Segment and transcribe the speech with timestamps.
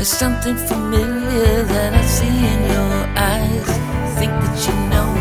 [0.00, 3.68] There's something familiar that I see in your eyes.
[4.16, 5.19] Think that you know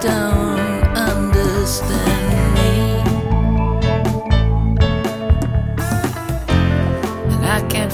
[0.00, 2.72] don't understand me.
[7.32, 7.92] And I can't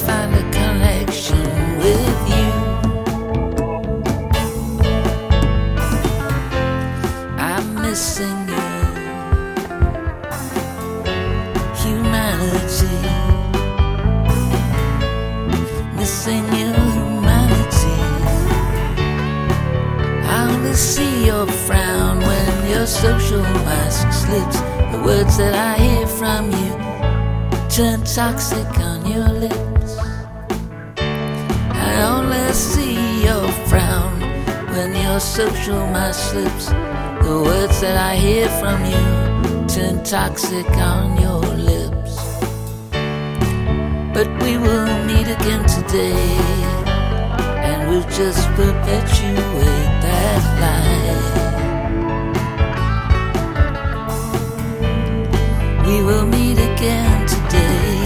[20.86, 24.60] see your frown when your social mask slips.
[24.92, 26.72] The words that I hear from you
[27.68, 29.98] turn toxic on your lips.
[31.88, 34.20] I only see your frown
[34.74, 36.66] when your social mask slips.
[37.26, 41.42] The words that I hear from you turn toxic on your
[41.72, 42.14] lips.
[44.14, 46.38] But we will meet again today,
[47.86, 50.96] we'll just perpetuate that lie.
[55.86, 57.98] We will meet again today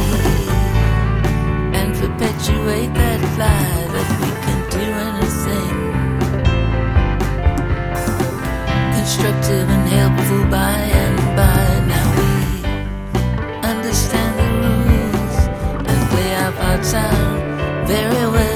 [1.78, 5.76] and perpetuate that lie that we can do anything
[8.94, 11.64] constructive and helpful by and by.
[11.92, 12.32] Now we
[13.72, 15.36] understand the rules
[15.88, 18.49] and play our parts out very well.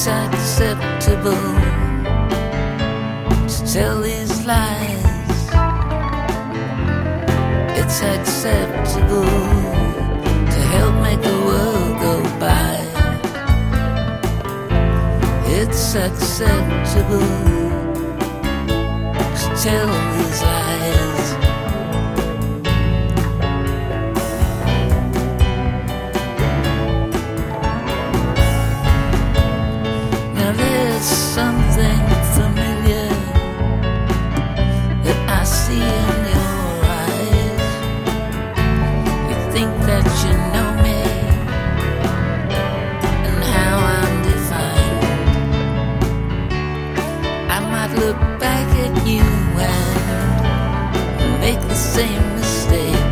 [0.00, 1.32] It's acceptable
[3.48, 5.04] to tell these lies.
[7.76, 9.24] It's acceptable
[10.52, 12.78] to help make the world go by.
[15.58, 17.18] It's acceptable
[19.40, 19.90] to tell
[51.98, 53.04] same mistake.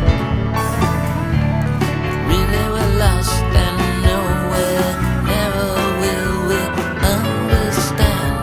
[2.29, 4.91] Really, we're lost and nowhere.
[5.31, 5.69] Never
[6.01, 6.61] will we
[7.15, 8.35] understand.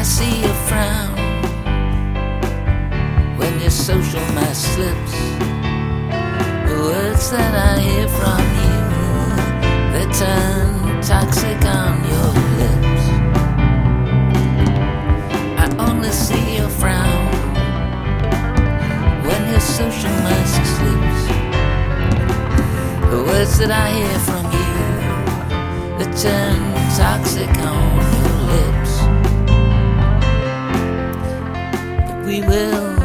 [0.00, 1.12] I see a frown
[3.38, 5.14] when your social mask slips.
[6.68, 8.76] The words that I hear from you,
[9.92, 12.49] they turn toxic on your
[23.60, 24.72] that I hear from you,
[25.98, 26.58] they turn
[26.96, 28.92] toxic on your lips.
[32.06, 32.99] But we will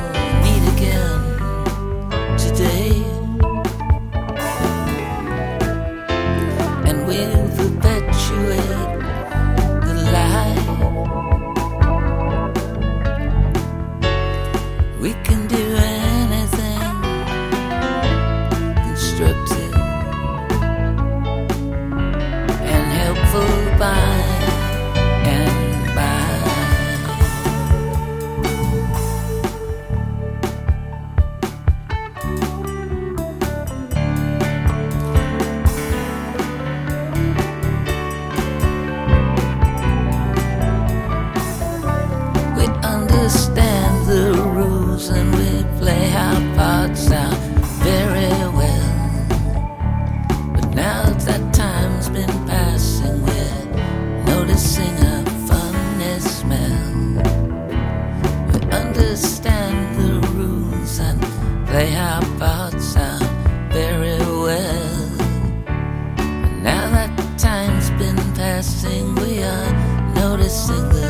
[70.56, 71.05] listen.